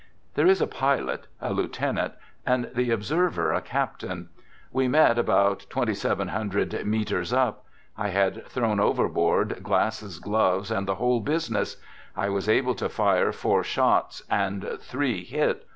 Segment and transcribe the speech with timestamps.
[0.33, 4.29] •.There was a pilot, a lieutenant; and the observer, a captain.
[4.71, 7.65] We met about 2,700 meters up.
[7.95, 11.77] I had thrown overboard glasses, gloves, and the whole business!
[12.17, 15.67] I was able to fire four shots, and three hit.